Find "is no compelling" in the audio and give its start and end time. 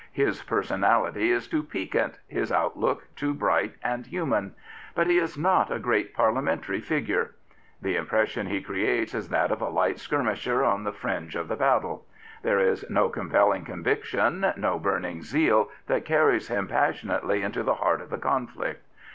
12.59-13.63